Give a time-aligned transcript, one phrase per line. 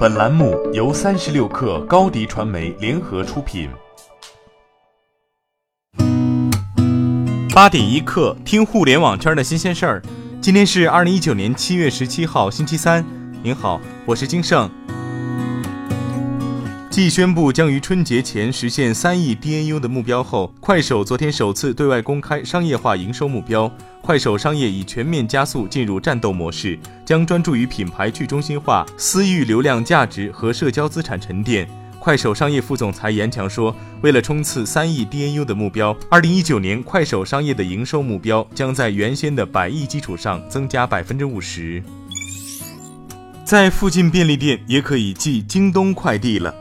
[0.00, 3.68] 本栏目由三十六克高低传媒联合出品。
[7.54, 10.02] 八点一刻，听互联网圈的新鲜事儿。
[10.40, 13.04] 今天是二零一九年七月十七号，星期三。
[13.42, 14.70] 您好，我是金盛。
[16.90, 23.70] 继宣布将于春节前实现三亿 DAU 的目标后，快手昨天首次对外公开商业化营收目标。
[24.02, 31.68] 快手商业已全面加速进入战斗模式，将专注于品牌去中心化、私域流量价值和社交资产沉淀。
[32.00, 41.80] 快手商业副总裁严强说：“为了冲刺三亿 DAU 的目标，二零一九年快手商业的营收目标将在原先的百亿基础上增加百分之五十。”
[43.44, 46.54] 在附近便利店也可以寄京东快递了。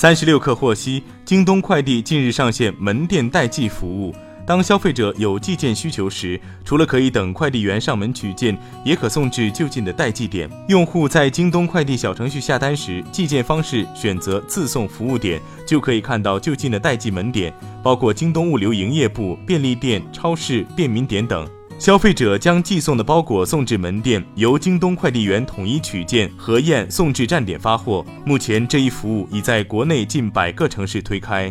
[0.00, 4.14] 三十六氪获悉，京东快递近日上线门店代寄服务。
[4.46, 10.48] 当消费者有寄件需求时，除了可以等快递员上门取件，也可送至就近的代寄点。
[10.68, 21.46] 用户在京东快递小程序下单时，寄件方式选择自送服务点，就可以看到就近的代寄门点，包括京东物流营业部、便利店、超市、便民点等。
[21.80, 28.04] 消费者将寄送的包裹送至门店，由京东快递员统一取件、核验，送至站点发货。
[28.22, 31.50] 目前，这一服务已在国内近百个城市推开。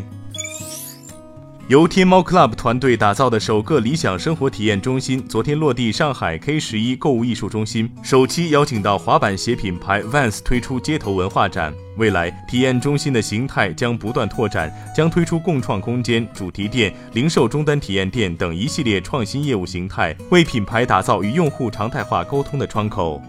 [1.70, 11.72] 由天猫 Club 团队打造的首个理想生活体验中心，昨天落地上海 K 十一购物艺术中心，首期邀请到滑板鞋品牌 Vans 推出街头文化展。
[11.98, 23.22] 未来体验中心的形态将不断拓展，将推出共创空间、主题店、零售终端体验店等一系列创新业务形态，为品牌打造与用户常态化沟通的窗口。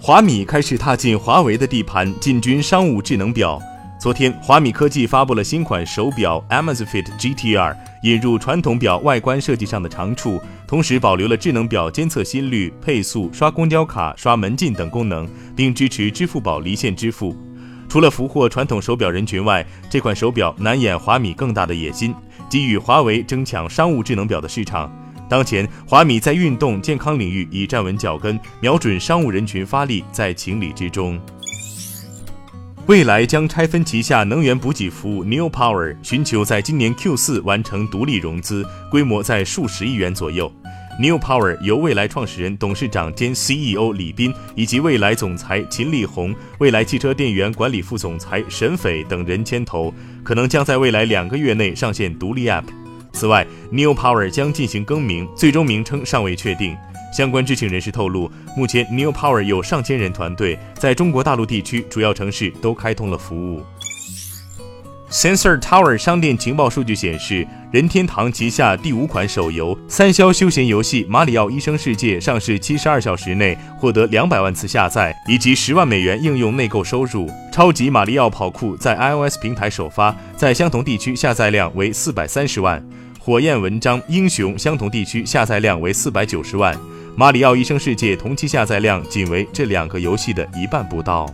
[0.00, 3.60] 华米开始踏进华为的地盘，进军商务智能表。
[4.04, 17.34] 昨天，华米科技发布了新款手表 Amazfit GTR，引入传统表外观设计上的长处，同时保留了智能表监测心率、配速、刷公交卡、刷门禁等功能，并支持支付宝离线支付。
[17.88, 22.14] 除了俘获传统手表人群外，这款手表难掩华米更大的野心，
[22.50, 24.94] 给予华为争抢商务智能表的市场。
[25.30, 31.18] 当前，华米在运动健康领域已站稳脚跟，瞄准商务人群发力，在情理之中。
[32.86, 40.52] 未来将拆分旗下能源补给服务 New Power，寻求在今年 Q 四完成独立融资，规模在数十亿元左右。
[41.00, 52.64] New Power 由未来创始人、董事长兼 CEO 李斌以及未来总裁秦力红、未来汽车电源管理副总裁沈斐等人牵头，可能将在未来两个月内上线独立 App。
[53.14, 56.76] 此外，New Power 将进行更名，最终名称尚未确定。
[57.14, 63.62] 相关知情人士透露，目前 New Power 有上千人团队，在中国大陆地区主要城市都开通了服务。
[65.12, 77.30] Sensor Tower 商店情报数据显示，任天堂旗下第五款手游三消休闲游戏《马里奥医生世界》上市七十二小时内获得两百万次下载以及十万美元应用内购收入。
[77.52, 82.84] 超级马里奥跑酷在 iOS 平台首发，在相同地区下载量为四百三十万。
[83.20, 86.74] 火焰文章英雄相同地区下载量为四百九十万。
[87.16, 91.32] 《马里奥医生世界》同期下载量仅为这两个游戏的一半不到。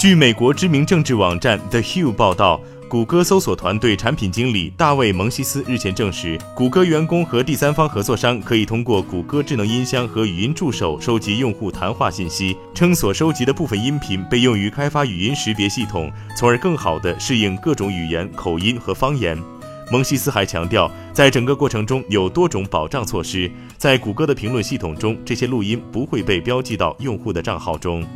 [0.00, 19.40] 据美国知名政治网站 The Hill 报道，谷歌搜索团队产品经理大卫·蒙西斯日前证实，谷歌员工和第三方合作商可以通过谷歌智能音箱和语音助手收集用户谈话信息，称所收集的部分音频被用于开发语音识别系统，从而更好地适应各种语言、口音和方言。
[19.90, 23.50] 蒙西斯还强调，在整个过程中有多种保障措施。
[23.76, 28.06] 在谷歌的评论系统中，这些录音不会被标记到用户的账号中。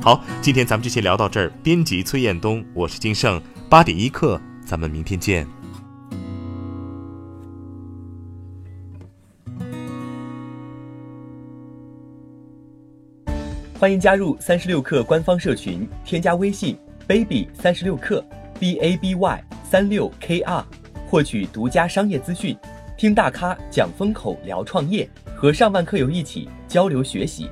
[0.00, 1.52] 好，今天咱们就先聊到这儿。
[1.62, 5.46] 编辑崔彦东，我是金盛，八点一刻，咱们明天见。
[13.78, 18.24] 欢迎加入三十六氪官方社群，添加微信 baby 三十六氪。
[18.62, 20.64] B a b y 三六 k r，
[21.08, 22.56] 获取独家商业资讯，
[22.96, 27.50] 听大咖讲风口，聊创业，和上万客友一起交流学习。